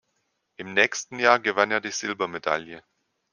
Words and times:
Im 0.57 0.73
nächsten 0.73 1.19
Jahr 1.19 1.39
gewann 1.39 1.69
er 1.69 1.79
die 1.79 1.91
Silbermedaille. 1.91 2.81